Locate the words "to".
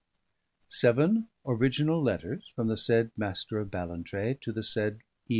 4.41-4.51